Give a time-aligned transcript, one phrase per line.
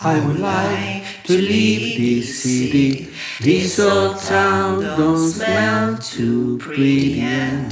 [0.00, 3.08] I would like to leave this city.
[3.38, 7.22] This old town don't smell too pretty.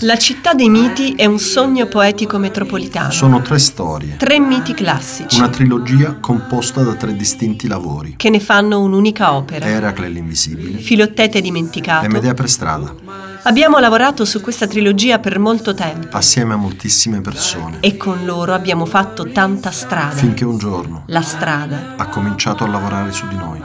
[0.01, 3.11] La città dei miti è un sogno poetico metropolitano.
[3.11, 8.15] Sono tre storie, Tre miti classici una trilogia composta da tre distinti lavori.
[8.17, 9.67] che ne fanno un'unica opera.
[9.67, 12.07] Eracle l'invisibile Filottete e dimenticato.
[12.09, 12.95] Medea per strada,
[13.43, 18.53] Abbiamo lavorato su questa trilogia per molto tempo assieme a moltissime persone, e con loro
[18.55, 20.15] abbiamo fatto tanta strada.
[20.15, 21.95] finché un giorno La strada.
[21.97, 23.61] ha cominciato a lavorare su di noi.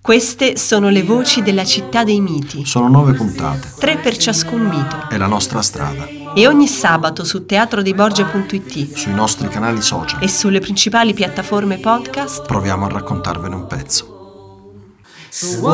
[0.00, 2.64] Queste sono le voci della città dei miti.
[2.64, 5.08] Sono nove puntate, Tre per ciascun mito.
[5.08, 10.22] è la nostra strada, E ogni sabato su teatrodeiborgia.it sui nostri canali social.
[10.22, 14.14] e sulle principali piattaforme podcast Proviamo a raccontarvene un pezzo.
[15.30, 15.72] So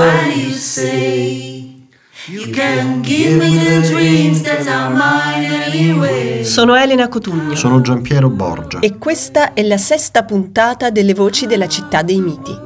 [6.44, 7.56] sono Elena Cotugno.
[7.56, 8.78] Sono Giampiero Borgia.
[8.78, 12.56] E questa è la sesta puntata delle voci della città dei miti.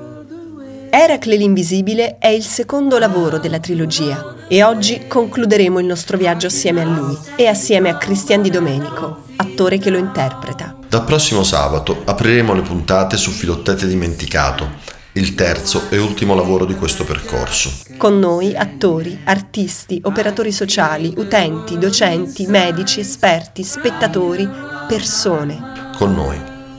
[0.90, 6.82] Eracle l'invisibile è il secondo lavoro della trilogia e oggi concluderemo il nostro viaggio assieme
[6.82, 10.76] a lui e assieme a Cristian Di Domenico, attore che lo interpreta.
[10.86, 16.74] Dal prossimo sabato apriremo le puntate su Filottete Dimenticato, il terzo e ultimo lavoro di
[16.74, 17.72] questo percorso.
[17.96, 24.46] Con noi attori, artisti, operatori sociali, utenti, docenti, medici, esperti, spettatori,
[24.86, 25.92] persone.
[25.96, 26.38] Con noi,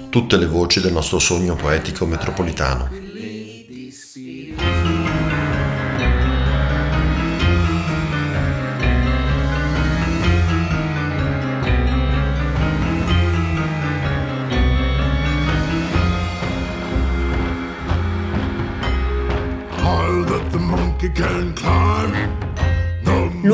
[0.09, 3.06] tutte le voci del nostro sogno poetico metropolitano.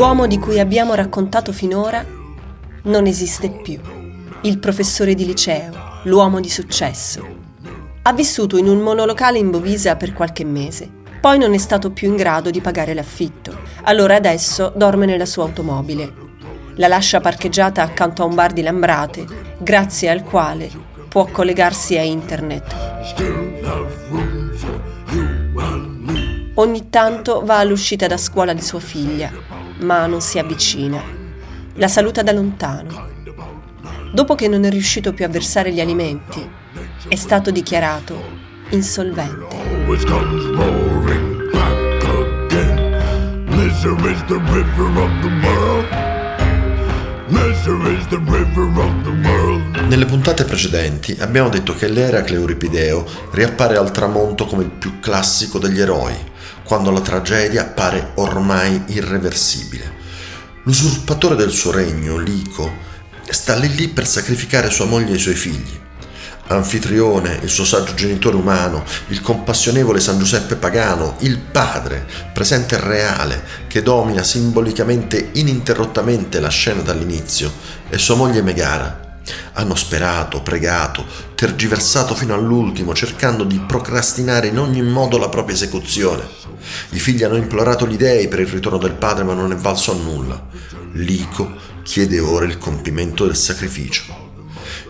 [0.03, 2.06] L'uomo di cui abbiamo raccontato finora
[2.84, 3.80] non esiste più.
[4.41, 5.72] Il professore di liceo,
[6.03, 7.25] l'uomo di successo.
[8.02, 10.92] Ha vissuto in un monolocale in Bovisa per qualche mese.
[11.22, 13.58] Poi non è stato più in grado di pagare l'affitto.
[13.84, 16.12] Allora adesso dorme nella sua automobile.
[16.75, 19.25] La lascia parcheggiata accanto a un bar di Lambrate,
[19.58, 20.69] grazie al quale
[21.08, 22.75] può collegarsi a internet.
[26.56, 29.31] Ogni tanto va all'uscita da scuola di sua figlia,
[29.80, 31.02] ma non si avvicina.
[31.76, 33.10] La saluta da lontano.
[34.14, 36.48] Dopo che non è riuscito più a versare gli alimenti,
[37.08, 38.22] è stato dichiarato
[38.70, 39.56] insolvente.
[49.88, 55.60] Nelle puntate precedenti abbiamo detto che l'Eracle Euripideo riappare al tramonto come il più classico
[55.60, 56.16] degli eroi,
[56.63, 60.01] quando la tragedia pare ormai irreversibile.
[60.63, 62.72] L'usurpatore del suo regno, Lico,
[63.29, 65.81] sta lì lì per sacrificare sua moglie e i suoi figli.
[66.47, 72.80] Anfitrione, il suo saggio genitore umano, il compassionevole San Giuseppe pagano, il padre, presente e
[72.80, 77.51] reale, che domina simbolicamente ininterrottamente la scena dall'inizio,
[77.90, 79.19] e sua moglie Megara,
[79.53, 86.43] hanno sperato, pregato, tergiversato fino all'ultimo, cercando di procrastinare in ogni modo la propria esecuzione.
[86.89, 89.92] I figli hanno implorato gli dei per il ritorno del padre, ma non è valso
[89.92, 90.48] a nulla.
[90.94, 94.31] Lico chiede ora il compimento del sacrificio.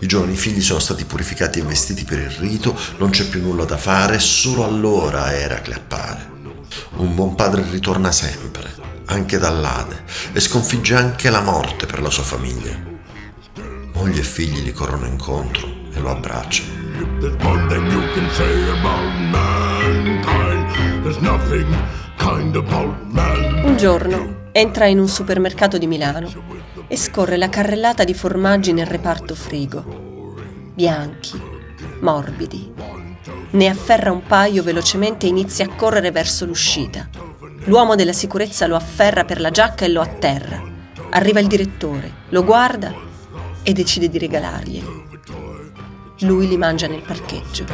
[0.00, 3.64] I giovani figli sono stati purificati e vestiti per il rito, non c'è più nulla
[3.64, 6.30] da fare, solo allora Eracle appare.
[6.96, 8.72] Un buon padre ritorna sempre,
[9.06, 12.76] anche dall'Ade, e sconfigge anche la morte per la sua famiglia.
[13.94, 16.83] Moglie e figli gli corrono incontro e lo abbracciano.
[16.94, 21.02] There's one thing you can say about mankind.
[21.02, 21.66] There's nothing
[22.18, 23.64] kind about man.
[23.64, 26.30] Un giorno entra in un supermercato di Milano
[26.86, 30.36] e scorre la carrellata di formaggi nel reparto frigo.
[30.72, 31.40] Bianchi,
[31.98, 32.72] morbidi.
[33.50, 37.08] Ne afferra un paio velocemente e inizia a correre verso l'uscita.
[37.64, 40.62] L'uomo della sicurezza lo afferra per la giacca e lo atterra.
[41.10, 42.94] Arriva il direttore, lo guarda
[43.64, 45.02] e decide di regalarglieli.
[46.20, 47.64] Lui li mangia nel parcheggio.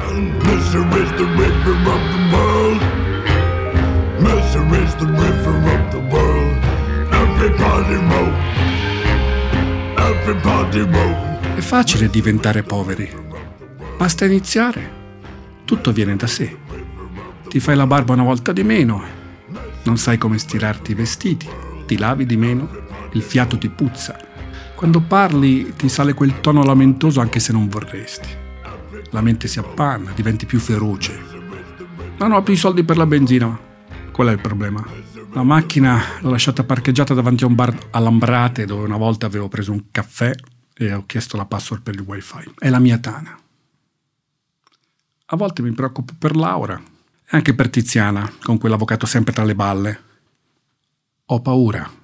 [11.55, 13.13] È facile diventare poveri.
[13.99, 14.91] Basta iniziare.
[15.67, 16.57] Tutto viene da sé.
[17.47, 19.03] Ti fai la barba una volta di meno.
[19.83, 21.47] Non sai come stirarti i vestiti.
[21.85, 22.71] Ti lavi di meno.
[23.13, 24.30] Il fiato ti puzza.
[24.81, 28.29] Quando parli ti sale quel tono lamentoso anche se non vorresti.
[29.11, 31.23] La mente si appanna, diventi più feroce.
[32.17, 33.61] Non ho più i soldi per la benzina.
[34.11, 34.83] Qual è il problema?
[35.35, 39.49] La macchina l'ho lasciata parcheggiata davanti a un bar a Lambrate dove una volta avevo
[39.49, 40.33] preso un caffè
[40.73, 42.51] e ho chiesto la password per il wifi.
[42.59, 43.39] È la mia tana.
[45.27, 49.55] A volte mi preoccupo per Laura e anche per Tiziana, con quell'avvocato sempre tra le
[49.55, 50.01] balle.
[51.27, 52.00] Ho paura.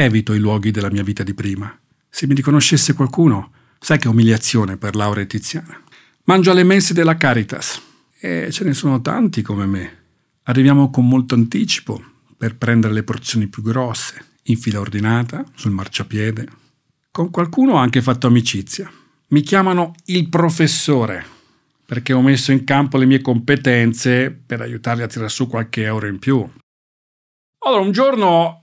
[0.00, 1.78] Evito i luoghi della mia vita di prima.
[2.08, 5.78] Se mi riconoscesse qualcuno, sai che umiliazione per Laura e Tiziana.
[6.24, 7.78] Mangio alle mense della Caritas
[8.18, 9.98] e ce ne sono tanti come me.
[10.44, 12.02] Arriviamo con molto anticipo
[12.34, 16.48] per prendere le porzioni più grosse, in fila ordinata, sul marciapiede.
[17.10, 18.90] Con qualcuno ho anche fatto amicizia.
[19.28, 21.26] Mi chiamano il professore
[21.84, 26.06] perché ho messo in campo le mie competenze per aiutarli a tirare su qualche euro
[26.06, 26.48] in più.
[27.66, 28.59] Allora, un giorno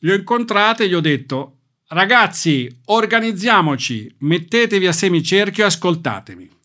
[0.00, 1.56] li ho incontrati e gli ho detto:
[1.88, 6.56] Ragazzi, organizziamoci, mettetevi a semicerchio e ascoltatemi.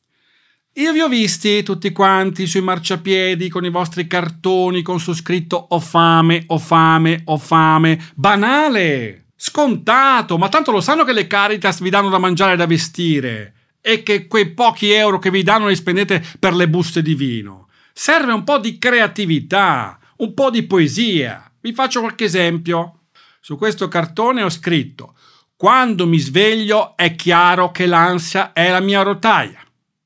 [0.78, 5.68] Io vi ho visti tutti quanti sui marciapiedi con i vostri cartoni con su scritto
[5.70, 8.04] ho fame, ho fame, ho fame.
[8.16, 12.66] Banale, scontato, ma tanto lo sanno che le Caritas vi danno da mangiare e da
[12.66, 17.14] vestire e che quei pochi euro che vi danno li spendete per le buste di
[17.14, 17.68] vino.
[17.94, 21.52] Serve un po' di creatività, un po' di poesia.
[21.62, 23.03] Vi faccio qualche esempio.
[23.46, 25.16] Su questo cartone ho scritto
[25.58, 29.60] quando mi sveglio è chiaro che l'ansia è la mia rotaia.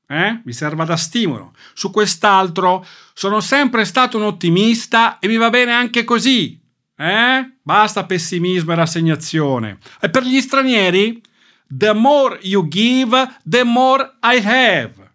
[0.08, 0.40] Eh?
[0.44, 1.52] Mi serva da stimolo.
[1.72, 6.60] Su quest'altro sono sempre stato un ottimista e mi va bene anche così.
[6.96, 7.52] Eh?
[7.62, 9.78] Basta pessimismo e rassegnazione.
[10.00, 11.22] E per gli stranieri?
[11.68, 13.16] The more you give,
[13.48, 15.07] the more I have.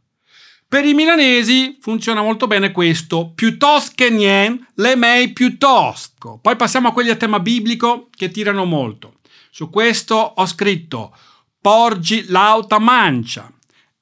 [0.74, 6.40] Per i milanesi funziona molto bene questo, piuttosto che nien, le mei piuttosto.
[6.42, 9.20] Poi passiamo a quelli a tema biblico che tirano molto.
[9.52, 11.16] Su questo ho scritto
[11.62, 13.54] porgi l'auta mancia.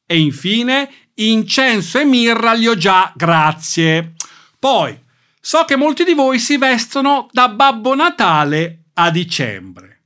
[0.05, 4.13] E infine, incenso e mirra li ho già, grazie.
[4.57, 4.97] Poi,
[5.41, 10.03] so che molti di voi si vestono da Babbo Natale a dicembre.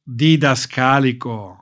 [0.00, 1.57] Didascalico.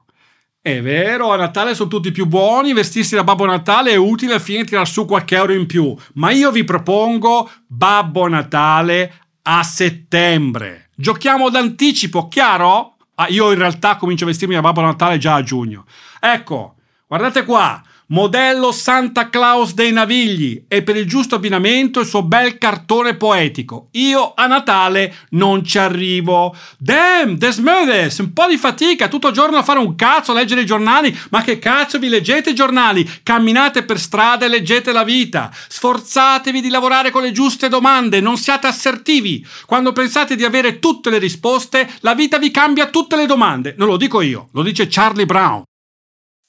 [0.67, 4.41] È vero, a Natale sono tutti più buoni, vestirsi da Babbo Natale è utile a
[4.41, 10.89] fine tirare su qualche euro in più, ma io vi propongo Babbo Natale a settembre.
[10.97, 12.97] Giochiamo d'anticipo, chiaro?
[13.15, 15.85] Ah, io in realtà comincio a vestirmi da Babbo Natale già a giugno.
[16.19, 16.75] Ecco,
[17.09, 22.59] Guardate qua, modello Santa Claus dei Navigli e per il giusto abbinamento il suo bel
[22.59, 23.89] cartone poetico.
[23.93, 26.55] Io a Natale non ci arrivo.
[26.79, 30.61] Damn, Desmedes, un po' di fatica, tutto il giorno a fare un cazzo, a leggere
[30.63, 31.17] i giornali.
[31.31, 33.09] Ma che cazzo vi leggete i giornali?
[33.23, 35.51] Camminate per strada e leggete la vita.
[35.69, 39.45] Sforzatevi di lavorare con le giuste domande, non siate assertivi.
[39.67, 43.75] Quando pensate di avere tutte le risposte, la vita vi cambia tutte le domande.
[43.77, 45.63] Non lo dico io, lo dice Charlie Brown.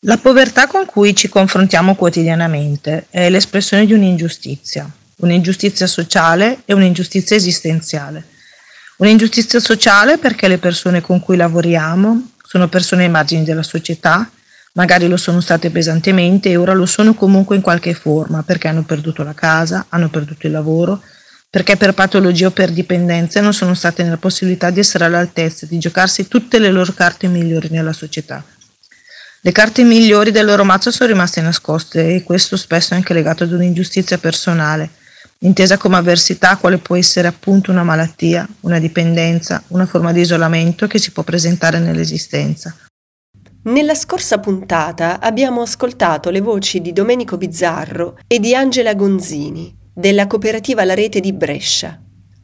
[0.01, 4.87] La povertà con cui ci confrontiamo quotidianamente è l'espressione di un'ingiustizia,
[5.17, 8.23] un'ingiustizia sociale e un'ingiustizia esistenziale.
[8.97, 14.29] Un'ingiustizia sociale perché le persone con cui lavoriamo sono persone ai margini della società,
[14.73, 18.83] magari lo sono state pesantemente e ora lo sono comunque in qualche forma perché hanno
[18.83, 21.01] perduto la casa, hanno perduto il lavoro,
[21.49, 25.79] perché per patologia o per dipendenza non sono state nella possibilità di essere all'altezza di
[25.79, 28.45] giocarsi tutte le loro carte migliori nella società.
[29.47, 33.45] Le carte migliori del loro mazzo sono rimaste nascoste e questo spesso è anche legato
[33.45, 34.89] ad un'ingiustizia personale,
[35.39, 40.85] intesa come avversità quale può essere appunto una malattia, una dipendenza, una forma di isolamento
[40.87, 42.75] che si può presentare nell'esistenza.
[43.63, 50.27] Nella scorsa puntata abbiamo ascoltato le voci di Domenico Bizzarro e di Angela Gonzini della
[50.27, 51.97] cooperativa La Rete di Brescia.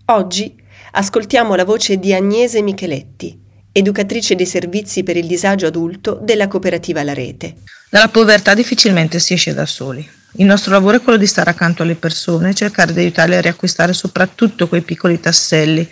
[0.06, 0.56] Oggi
[0.92, 3.43] ascoltiamo la voce di Agnese Micheletti,
[3.74, 7.56] educatrice dei servizi per il disagio adulto della cooperativa La Rete.
[7.90, 10.08] Dalla povertà difficilmente si esce da soli.
[10.38, 13.42] Il nostro lavoro è quello di stare accanto alle persone e cercare di aiutarle a
[13.42, 15.90] riacquistare soprattutto quei piccoli tasselli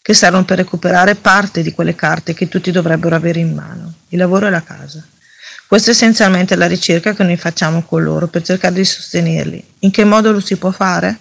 [0.00, 4.18] che servono per recuperare parte di quelle carte che tutti dovrebbero avere in mano, il
[4.18, 5.04] lavoro e la casa.
[5.66, 9.64] Questa è essenzialmente la ricerca che noi facciamo con loro per cercare di sostenerli.
[9.80, 11.18] In che modo lo si può fare?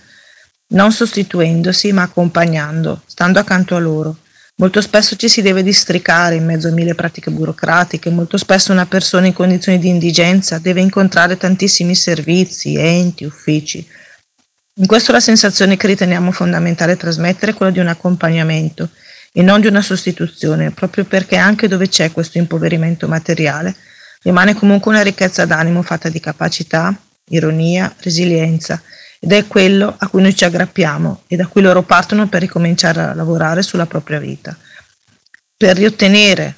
[0.68, 4.18] Non sostituendosi, ma accompagnando, stando accanto a loro.
[4.64, 8.86] Molto spesso ci si deve districare in mezzo a mille pratiche burocratiche, molto spesso una
[8.86, 13.86] persona in condizioni di indigenza deve incontrare tantissimi servizi, enti, uffici.
[14.76, 18.88] In questo la sensazione che riteniamo fondamentale trasmettere è quella di un accompagnamento
[19.34, 23.76] e non di una sostituzione, proprio perché anche dove c'è questo impoverimento materiale,
[24.22, 26.98] rimane comunque una ricchezza d'animo fatta di capacità,
[27.32, 28.82] ironia, resilienza
[29.24, 33.00] ed è quello a cui noi ci aggrappiamo e da cui loro partono per ricominciare
[33.00, 34.54] a lavorare sulla propria vita.
[35.56, 36.56] Per riottenere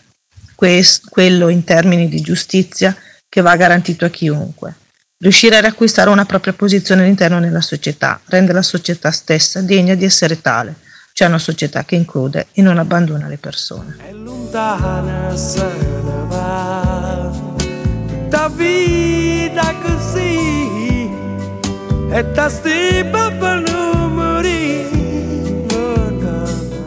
[0.55, 2.97] questo, quello in termini di giustizia
[3.29, 4.73] che va garantito a chiunque.
[5.19, 10.03] Riuscire a riacquistare una propria posizione all'interno della società, rende la società stessa degna di
[10.03, 10.77] essere tale,
[11.13, 13.97] cioè una società che include e non abbandona le persone.
[13.99, 17.31] È lontana se ne va,
[18.27, 20.74] da vita così,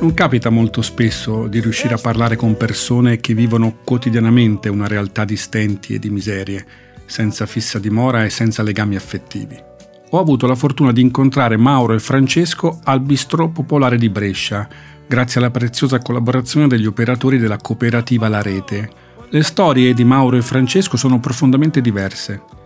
[0.01, 5.27] Non capita molto spesso di riuscire a parlare con persone che vivono quotidianamente una realtà
[5.27, 6.65] di stenti e di miserie,
[7.05, 9.63] senza fissa dimora e senza legami affettivi.
[10.09, 14.67] Ho avuto la fortuna di incontrare Mauro e Francesco al Bistrò Popolare di Brescia,
[15.07, 18.91] grazie alla preziosa collaborazione degli operatori della cooperativa La Rete.
[19.29, 22.57] Le storie di Mauro e Francesco sono profondamente diverse.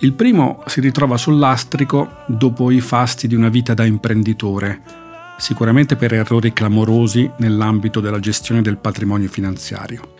[0.00, 4.82] Il primo si ritrova sul lastrico dopo i fasti di una vita da imprenditore,
[5.38, 10.12] sicuramente per errori clamorosi nell'ambito della gestione del patrimonio finanziario.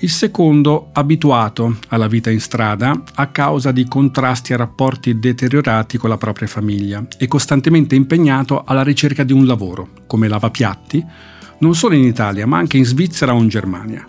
[0.00, 6.10] Il secondo abituato alla vita in strada a causa di contrasti e rapporti deteriorati con
[6.10, 11.02] la propria famiglia e costantemente impegnato alla ricerca di un lavoro, come lavapiatti,
[11.60, 14.06] non solo in Italia ma anche in Svizzera o in Germania.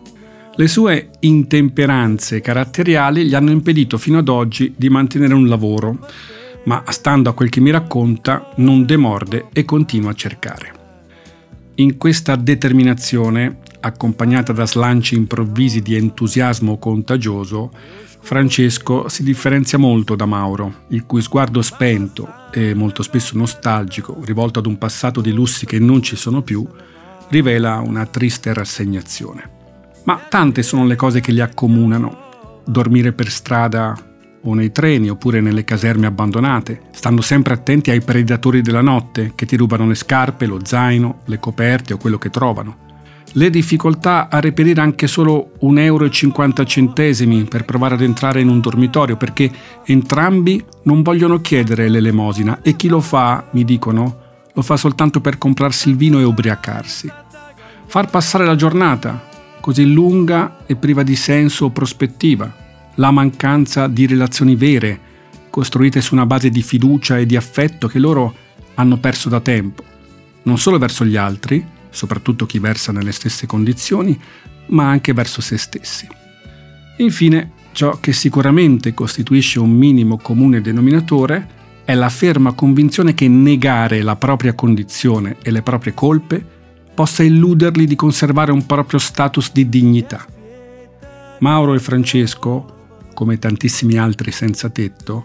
[0.60, 6.00] Le sue intemperanze caratteriali gli hanno impedito fino ad oggi di mantenere un lavoro,
[6.64, 10.74] ma stando a quel che mi racconta non demorde e continua a cercare.
[11.76, 17.72] In questa determinazione, accompagnata da slanci improvvisi di entusiasmo contagioso,
[18.20, 24.58] Francesco si differenzia molto da Mauro, il cui sguardo spento e molto spesso nostalgico, rivolto
[24.58, 26.68] ad un passato di lussi che non ci sono più,
[27.30, 29.57] rivela una triste rassegnazione.
[30.08, 32.62] Ma tante sono le cose che li accomunano.
[32.66, 33.94] Dormire per strada
[34.42, 39.46] o nei treni oppure nelle caserme abbandonate, stando sempre attenti ai predatori della notte che
[39.46, 42.86] ti rubano le scarpe, lo zaino, le coperte o quello che trovano.
[43.34, 49.18] Le difficoltà a reperire anche solo 1,50 euro per provare ad entrare in un dormitorio
[49.18, 49.52] perché
[49.84, 54.20] entrambi non vogliono chiedere l'elemosina e chi lo fa, mi dicono,
[54.54, 57.12] lo fa soltanto per comprarsi il vino e ubriacarsi.
[57.86, 59.36] Far passare la giornata,
[59.68, 62.56] così lunga e priva di senso o prospettiva,
[62.96, 64.98] la mancanza di relazioni vere,
[65.50, 68.34] costruite su una base di fiducia e di affetto che loro
[68.76, 69.84] hanno perso da tempo,
[70.44, 74.18] non solo verso gli altri, soprattutto chi versa nelle stesse condizioni,
[74.68, 76.08] ma anche verso se stessi.
[77.00, 81.46] Infine, ciò che sicuramente costituisce un minimo comune denominatore
[81.84, 86.56] è la ferma convinzione che negare la propria condizione e le proprie colpe
[86.98, 90.26] possa illuderli di conservare un proprio status di dignità.
[91.42, 95.24] Mauro e Francesco, come tantissimi altri senza tetto,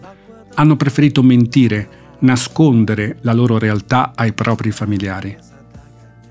[0.52, 5.34] hanno preferito mentire, nascondere la loro realtà ai propri familiari.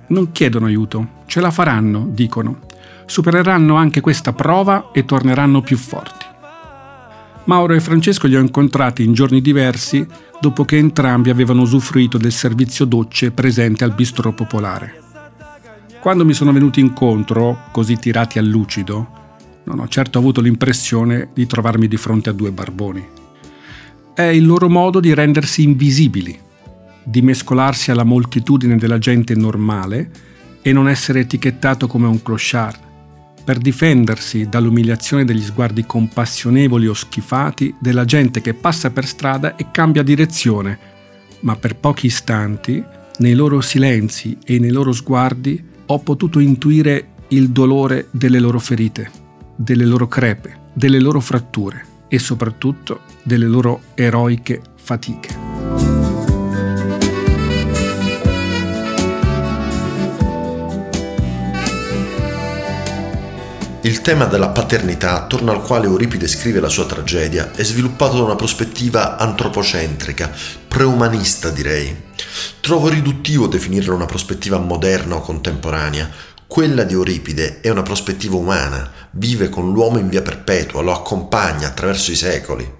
[0.10, 2.60] Non chiedono aiuto, ce la faranno, dicono.
[3.07, 6.24] Supereranno anche questa prova e torneranno più forti.
[7.45, 10.05] Mauro e Francesco li ho incontrati in giorni diversi
[10.39, 15.00] dopo che entrambi avevano usufruito del servizio docce presente al bistro popolare.
[16.01, 19.20] Quando mi sono venuti incontro, così tirati al lucido,
[19.65, 23.08] non ho certo avuto l'impressione di trovarmi di fronte a due barboni.
[24.12, 26.36] È il loro modo di rendersi invisibili,
[27.03, 30.10] di mescolarsi alla moltitudine della gente normale
[30.63, 32.79] e non essere etichettato come un clochard,
[33.46, 39.67] per difendersi dall'umiliazione degli sguardi compassionevoli o schifati della gente che passa per strada e
[39.70, 40.79] cambia direzione,
[41.41, 42.84] ma per pochi istanti,
[43.20, 49.12] nei loro silenzi e nei loro sguardi, ho potuto intuire il dolore delle loro ferite,
[49.57, 55.39] delle loro crepe, delle loro fratture e soprattutto delle loro eroiche fatiche.
[63.81, 68.24] Il tema della paternità, attorno al quale Euripide scrive la sua tragedia, è sviluppato da
[68.24, 70.31] una prospettiva antropocentrica,
[70.69, 72.10] preumanista direi.
[72.59, 76.09] Trovo riduttivo definirla una prospettiva moderna o contemporanea.
[76.47, 81.67] Quella di Euripide è una prospettiva umana, vive con l'uomo in via perpetua, lo accompagna
[81.67, 82.79] attraverso i secoli.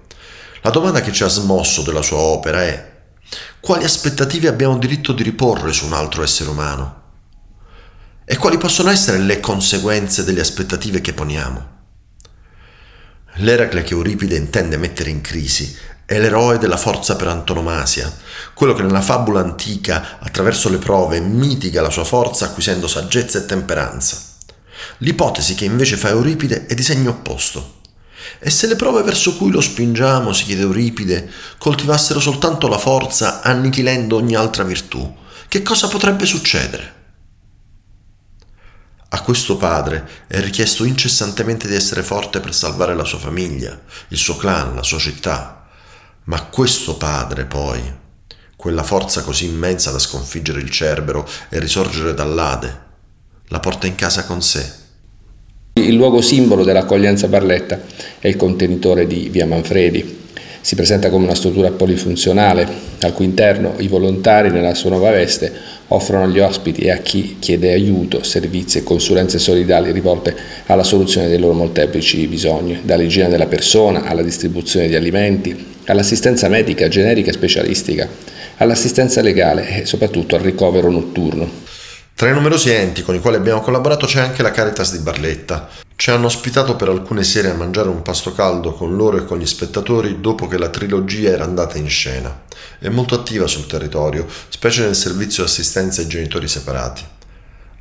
[0.62, 2.90] La domanda che ci ha smosso della sua opera è
[3.60, 7.00] quali aspettative abbiamo diritto di riporre su un altro essere umano?
[8.24, 11.70] E quali possono essere le conseguenze delle aspettative che poniamo?
[13.36, 18.12] L'Eracle che Euripide intende mettere in crisi è l'eroe della forza per antonomasia,
[18.54, 23.46] quello che nella fabula antica, attraverso le prove, mitiga la sua forza acquisendo saggezza e
[23.46, 24.20] temperanza.
[24.98, 27.80] L'ipotesi che invece fa Euripide è di segno opposto.
[28.38, 33.40] E se le prove verso cui lo spingiamo, si chiede Euripide, coltivassero soltanto la forza,
[33.42, 35.16] annichilendo ogni altra virtù,
[35.48, 37.00] che cosa potrebbe succedere?
[39.14, 43.78] A questo padre è richiesto incessantemente di essere forte per salvare la sua famiglia,
[44.08, 45.61] il suo clan, la sua città.
[46.24, 47.80] Ma questo padre, poi,
[48.54, 52.80] quella forza così immensa da sconfiggere il Cerbero e risorgere dall'Ade,
[53.48, 54.80] la porta in casa con sé.
[55.74, 57.80] Il luogo simbolo dell'accoglienza Barletta
[58.20, 60.21] è il contenitore di Via Manfredi.
[60.62, 62.66] Si presenta come una struttura polifunzionale,
[63.00, 65.52] al cui interno i volontari nella sua nuova veste
[65.88, 70.34] offrono agli ospiti e a chi chiede aiuto servizi e consulenze solidali rivolte
[70.66, 76.86] alla soluzione dei loro molteplici bisogni, dall'igiene della persona alla distribuzione di alimenti, all'assistenza medica
[76.86, 78.08] generica e specialistica,
[78.58, 81.50] all'assistenza legale e soprattutto al ricovero notturno.
[82.14, 85.68] Tra i numerosi enti con i quali abbiamo collaborato c'è anche la Caritas di Barletta.
[86.02, 89.38] Ci hanno ospitato per alcune sere a mangiare un pasto caldo con loro e con
[89.38, 92.42] gli spettatori dopo che la trilogia era andata in scena.
[92.80, 97.04] È molto attiva sul territorio, specie nel servizio assistenza ai genitori separati.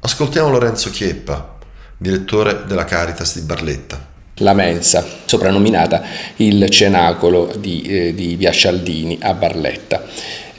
[0.02, 1.58] Ascoltiamo Lorenzo Chieppa,
[1.98, 6.04] direttore della Caritas di Barletta la mensa, soprannominata
[6.38, 10.04] il cenacolo di, eh, di Via Scialdini a Barletta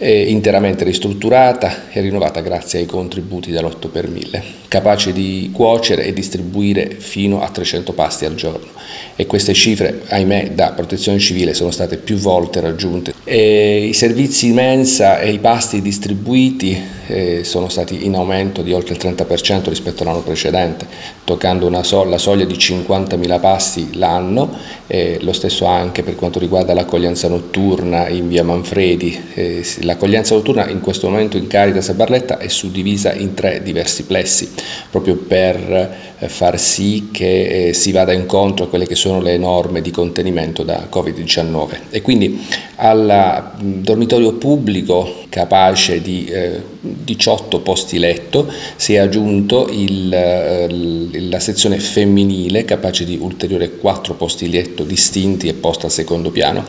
[0.09, 6.97] interamente ristrutturata e rinnovata grazie ai contributi dell'8 per 1000, capace di cuocere e distribuire
[6.99, 8.67] fino a 300 pasti al giorno.
[9.15, 13.15] E queste cifre, ahimè, da protezione civile sono state più volte raggiunte.
[13.25, 18.95] E I servizi mensa e i pasti distribuiti eh, sono stati in aumento di oltre
[18.95, 20.87] il 30% rispetto all'anno precedente,
[21.25, 26.75] toccando so- la soglia di 50.000 pasti l'anno, eh, lo stesso anche per quanto riguarda
[26.75, 29.21] l'accoglienza notturna in via Manfredi.
[29.35, 34.05] Eh, l'accoglienza notturna in questo momento in Caritas a Barletta è suddivisa in tre diversi
[34.05, 34.51] plessi,
[34.91, 39.37] proprio per eh, far sì che eh, si vada incontro a quelle che sono le
[39.37, 42.41] norme di contenimento da Covid-19 e quindi
[42.77, 51.39] al dormitorio pubblico capace di eh, 18 posti letto si è aggiunto il, eh, la
[51.39, 56.65] sezione femminile capace di ulteriori 4 posti letto distinti e posta al secondo piano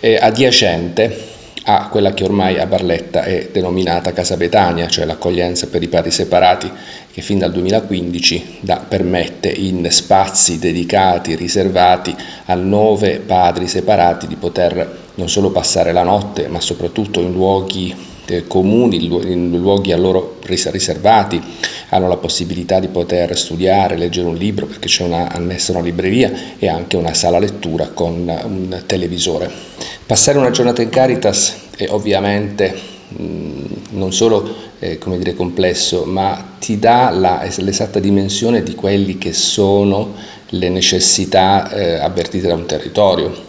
[0.00, 1.36] eh, adiacente
[1.70, 6.10] a quella che ormai a Barletta è denominata Casa Betania, cioè l'accoglienza per i padri
[6.10, 6.70] separati,
[7.12, 14.36] che fin dal 2015 da, permette in spazi dedicati, riservati a nove padri separati di
[14.36, 19.98] poter non solo passare la notte, ma soprattutto in luoghi eh, comuni, in luoghi a
[19.98, 21.38] loro riservati,
[21.90, 26.32] hanno la possibilità di poter studiare, leggere un libro perché c'è una, annessa una libreria
[26.58, 28.12] e anche una sala lettura con
[28.44, 29.50] un televisore.
[30.04, 32.74] Passare una giornata in Caritas è ovviamente
[33.08, 39.18] mh, non solo eh, come dire, complesso, ma ti dà la, l'esatta dimensione di quelle
[39.18, 40.14] che sono
[40.50, 43.46] le necessità eh, avvertite da un territorio.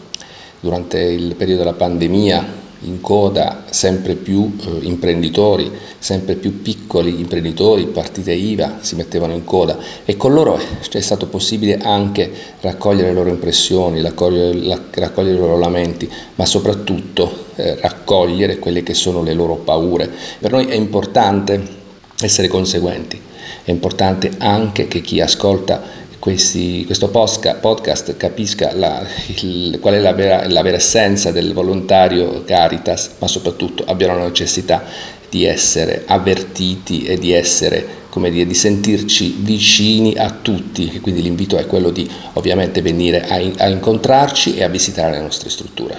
[0.62, 7.88] Durante il periodo della pandemia in coda sempre più eh, imprenditori, sempre più piccoli imprenditori,
[7.88, 13.14] partite IVA si mettevano in coda e con loro è stato possibile anche raccogliere le
[13.14, 19.24] loro impressioni, raccogliere, la, raccogliere i loro lamenti, ma soprattutto eh, raccogliere quelle che sono
[19.24, 20.10] le loro paure.
[20.40, 21.78] Per noi è importante
[22.22, 23.20] essere conseguenti,
[23.64, 29.06] è importante anche che chi ascolta questi, questo podcast capisca la,
[29.42, 34.28] il, qual è la vera, la vera, essenza del volontario Caritas, ma soprattutto abbiano la
[34.28, 34.84] necessità
[35.30, 41.22] di essere avvertiti e di essere come dire, di sentirci vicini a tutti e quindi
[41.22, 45.50] l'invito è quello di ovviamente venire a, in, a incontrarci e a visitare le nostre
[45.50, 45.98] strutture.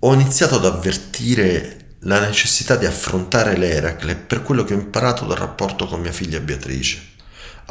[0.00, 5.36] Ho iniziato ad avvertire la necessità di affrontare l'Eracle per quello che ho imparato dal
[5.36, 7.16] rapporto con mia figlia Beatrice.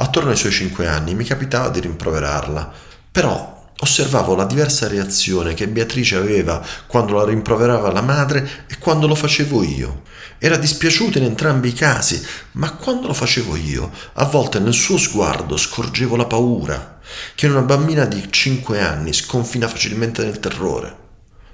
[0.00, 2.72] Attorno ai suoi cinque anni mi capitava di rimproverarla,
[3.10, 9.08] però osservavo la diversa reazione che Beatrice aveva quando la rimproverava la madre e quando
[9.08, 10.02] lo facevo io.
[10.38, 14.98] Era dispiaciuta in entrambi i casi, ma quando lo facevo io, a volte nel suo
[14.98, 17.00] sguardo scorgevo la paura,
[17.34, 20.96] che in una bambina di cinque anni sconfina facilmente nel terrore.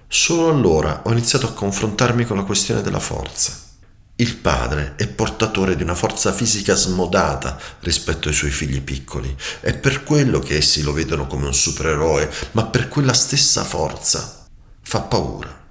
[0.06, 3.63] Solo allora ho iniziato a confrontarmi con la questione della forza.
[4.16, 9.34] Il padre è portatore di una forza fisica smodata rispetto ai suoi figli piccoli.
[9.58, 14.46] È per quello che essi lo vedono come un supereroe, ma per quella stessa forza
[14.82, 15.62] fa paura.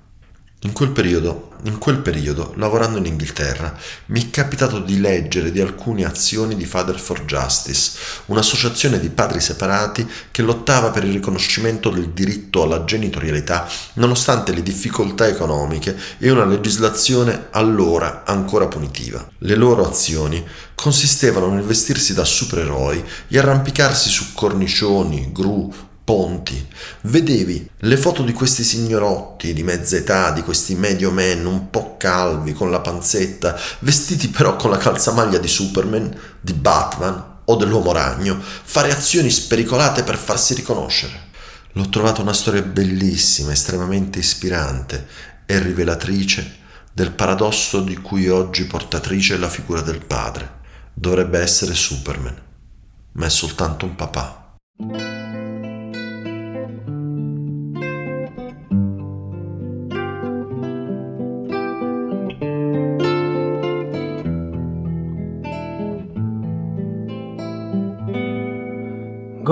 [0.60, 3.76] In quel periodo, in quel periodo, lavorando in Inghilterra,
[4.08, 7.92] mi è capitato di leggere di alcune azioni di Father for Justice,
[8.26, 14.64] un'associazione di padri separati che lottava per il riconoscimento del diritto alla genitorialità nonostante le
[14.64, 19.28] difficoltà economiche e una legislazione allora ancora punitiva.
[19.40, 20.44] Le loro azioni
[20.76, 25.74] consistevano nel vestirsi da supereroi e arrampicarsi su cornicioni, gru,
[26.04, 26.68] ponti.
[27.02, 31.96] Vedevi le foto di questi signorotti di mezza età, di questi medio men un po'
[31.98, 37.92] calvi, con la panzetta, vestiti però con la calzamaglia di Superman, di Batman o dell'uomo
[37.92, 41.32] ragno, fare azioni spericolate per farsi riconoscere.
[41.74, 45.08] L'ho trovata una storia bellissima, estremamente ispirante
[45.46, 46.62] e rivelatrice
[46.94, 50.62] del paradosso di cui oggi portatrice è la figura del padre.
[50.94, 52.40] Dovrebbe essere Superman,
[53.14, 54.58] ma è soltanto un papà.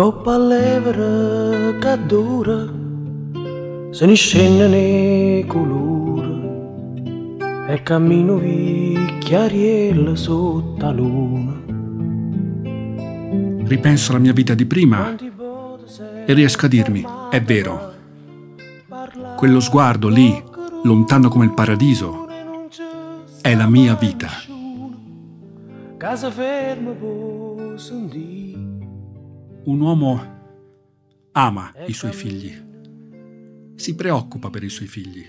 [0.02, 2.66] Coppa levere che dura,
[3.92, 7.38] se ne scende nei colori
[7.68, 11.54] e cammino vi chiariella sotto la luna.
[13.64, 15.16] Ripenso alla mia vita di prima
[16.26, 17.94] e riesco a dirmi, è vero,
[19.38, 20.44] quello sguardo lì,
[20.82, 22.26] lontano come il paradiso,
[23.40, 24.30] è la mia vita.
[25.98, 26.92] Casa ferma
[27.76, 28.71] sentire.
[29.64, 30.40] Un uomo
[31.34, 32.52] ama i suoi figli,
[33.76, 35.24] si preoccupa per i suoi figli.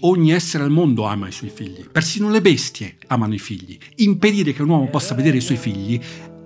[0.00, 3.76] Ogni essere al mondo ama i suoi figli, persino le bestie amano i figli.
[3.96, 6.00] Impedire che un uomo possa vedere i suoi figli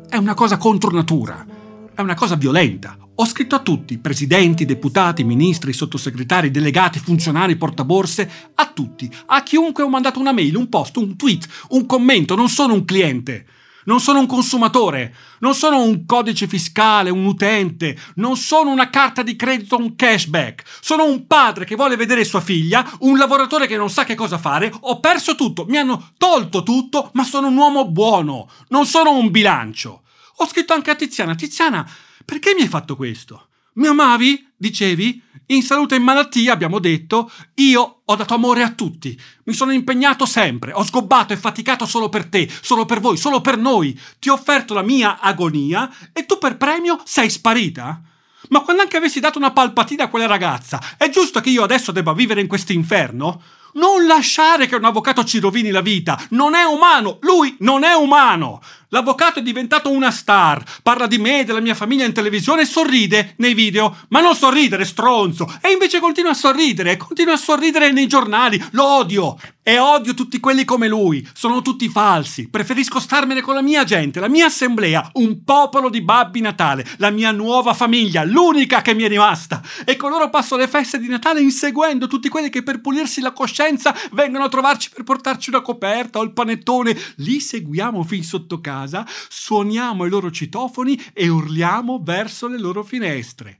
[0.08, 1.46] è una cosa contro natura,
[1.94, 2.96] è una cosa violenta.
[3.16, 9.82] Ho scritto a tutti, presidenti, deputati, ministri, sottosegretari, delegati, funzionari, portaborse, a tutti, a chiunque
[9.82, 13.44] ho mandato una mail, un post, un tweet, un commento, non sono un cliente.
[13.84, 19.22] Non sono un consumatore, non sono un codice fiscale, un utente, non sono una carta
[19.22, 20.62] di credito, un cashback.
[20.80, 24.38] Sono un padre che vuole vedere sua figlia, un lavoratore che non sa che cosa
[24.38, 24.72] fare.
[24.80, 29.30] Ho perso tutto, mi hanno tolto tutto, ma sono un uomo buono, non sono un
[29.30, 30.02] bilancio.
[30.36, 31.88] Ho scritto anche a Tiziana, Tiziana,
[32.24, 33.48] perché mi hai fatto questo?
[33.74, 34.48] Mi amavi?
[34.56, 35.22] Dicevi?
[35.46, 39.72] In salute e in malattia abbiamo detto, io ho dato amore a tutti, mi sono
[39.72, 43.98] impegnato sempre, ho sgobbato e faticato solo per te, solo per voi, solo per noi,
[44.18, 48.00] ti ho offerto la mia agonia e tu per premio sei sparita?
[48.48, 51.92] Ma quando anche avessi dato una palpatina a quella ragazza, è giusto che io adesso
[51.92, 53.42] debba vivere in questo inferno?
[53.74, 57.94] Non lasciare che un avvocato ci rovini la vita, non è umano, lui non è
[57.94, 58.60] umano.
[58.92, 63.32] L'avvocato è diventato una star, parla di me, della mia famiglia in televisione e sorride
[63.38, 63.96] nei video.
[64.08, 65.50] Ma non sorridere, stronzo!
[65.62, 68.62] E invece continua a sorridere, continua a sorridere nei giornali.
[68.72, 69.38] Lo odio!
[69.64, 71.26] E odio tutti quelli come lui.
[71.32, 72.48] Sono tutti falsi.
[72.48, 77.10] Preferisco starmene con la mia gente, la mia assemblea, un popolo di babbi Natale, la
[77.10, 79.62] mia nuova famiglia, l'unica che mi è rimasta.
[79.84, 83.30] E con loro passo le feste di Natale inseguendo tutti quelli che per pulirsi la
[83.30, 86.98] coscienza vengono a trovarci per portarci una coperta o il panettone.
[87.18, 92.82] Li seguiamo fin sotto casa casa, suoniamo i loro citofoni e urliamo verso le loro
[92.82, 93.58] finestre.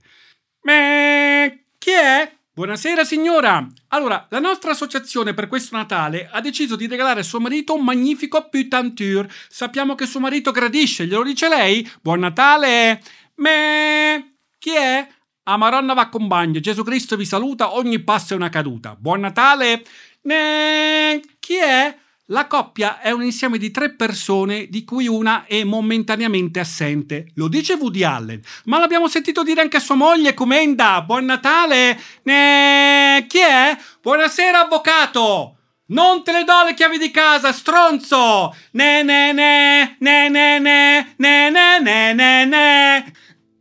[0.61, 2.31] Meh, chi è?
[2.53, 3.67] Buonasera signora!
[3.89, 7.83] Allora, la nostra associazione per questo Natale ha deciso di regalare a suo marito un
[7.83, 9.29] magnifico putanture.
[9.49, 11.89] Sappiamo che suo marito gradisce, glielo dice lei?
[12.01, 13.01] Buon Natale!
[13.35, 15.07] Meh, chi è?
[15.45, 18.95] A Maronna va con bagno, Gesù Cristo vi saluta, ogni passo è una caduta.
[18.95, 19.83] Buon Natale!
[20.21, 21.97] Ne, chi è?
[22.33, 27.27] La coppia è un insieme di tre persone di cui una è momentaneamente assente.
[27.35, 31.03] Lo dice Woody Allen, ma l'abbiamo sentito dire anche a sua moglie Comenda.
[31.03, 31.95] Buon Natale!
[32.23, 33.77] Neee, chi è?
[34.01, 35.57] Buonasera, avvocato!
[35.89, 38.51] Non te le do le chiavi di casa, stronzo!
[38.71, 43.13] Ne ne ne, ne ne ne, ne ne ne ne ne.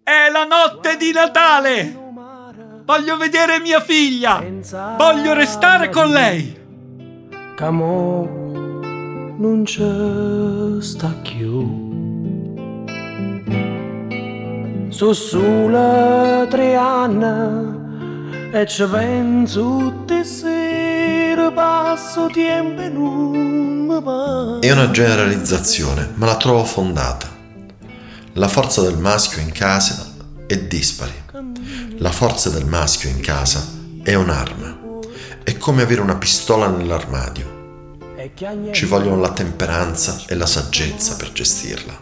[0.03, 1.95] È la notte di Natale!
[2.87, 4.43] Voglio vedere mia figlia!
[4.97, 6.59] Voglio restare con lei!
[7.55, 8.42] Come
[9.37, 11.91] non c'è sta più.
[14.89, 24.59] Sono solo tre anni e ci penso tutte sere, passo tempo non.
[24.61, 27.29] È una generalizzazione, ma la trovo fondata.
[28.35, 30.11] La forza del maschio in casa
[30.47, 31.13] è dispari.
[31.99, 33.65] La forza del maschio in casa
[34.03, 34.79] è un'arma.
[35.43, 37.62] È come avere una pistola nell'armadio.
[38.71, 42.01] Ci vogliono la temperanza e la saggezza per gestirla.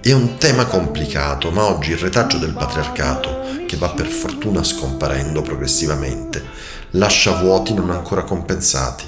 [0.00, 5.42] È un tema complicato, ma oggi il retaggio del patriarcato, che va per fortuna scomparendo
[5.42, 6.44] progressivamente,
[6.90, 9.04] lascia vuoti non ancora compensati.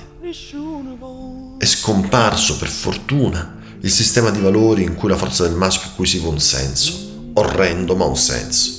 [1.57, 6.27] È scomparso, per fortuna, il sistema di valori in cui la forza del maschio acquisiva
[6.27, 8.73] un senso, orrendo ma un senso.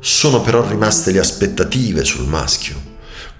[0.00, 2.89] Sono però rimaste le aspettative sul maschio,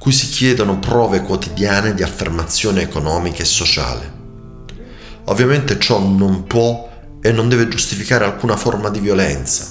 [0.01, 4.11] cui si chiedono prove quotidiane di affermazione economica e sociale.
[5.25, 6.89] Ovviamente ciò non può
[7.21, 9.69] e non deve giustificare alcuna forma di violenza.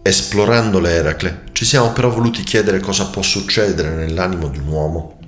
[0.00, 5.18] Esplorando l'Eracle, ci siamo però voluti chiedere cosa può succedere nell'animo di un uomo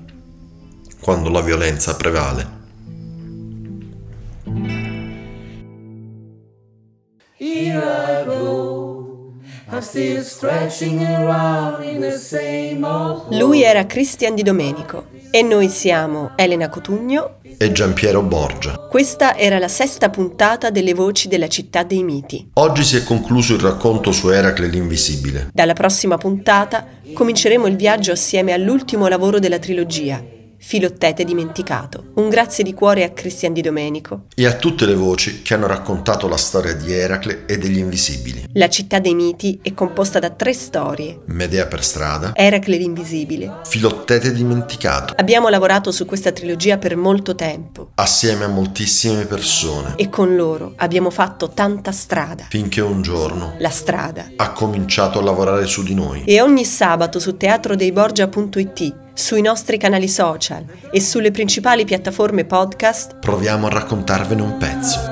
[1.00, 2.60] quando la violenza prevale.
[13.30, 18.76] Lui era Christian Di Domenico e noi siamo Elena Cotugno e Giampiero Borgia.
[18.76, 22.50] Questa era la sesta puntata delle Voci della città dei miti.
[22.52, 25.48] Oggi si è concluso il racconto su Eracle l'invisibile.
[25.54, 30.22] Dalla prossima puntata cominceremo il viaggio assieme all'ultimo lavoro della trilogia,
[30.64, 32.12] Filottete dimenticato.
[32.14, 34.26] Un grazie di cuore a Cristian Di Domenico.
[34.34, 38.46] E a tutte le voci che hanno raccontato la storia di Eracle e degli invisibili.
[38.54, 41.18] La città dei miti è composta da tre storie.
[41.26, 42.30] Medea per strada.
[42.34, 43.58] Eracle l'invisibile.
[43.64, 45.14] Filottete dimenticato.
[45.16, 47.90] Abbiamo lavorato su questa trilogia per molto tempo.
[47.96, 49.94] Assieme a moltissime persone.
[49.96, 52.46] E con loro abbiamo fatto tanta strada.
[52.48, 53.56] Finché un giorno.
[53.58, 54.30] La strada.
[54.36, 56.22] Ha cominciato a lavorare su di noi.
[56.24, 63.66] E ogni sabato su teatrodeiborgia.it sui nostri canali social e sulle principali piattaforme podcast proviamo
[63.66, 65.11] a raccontarvene un pezzo.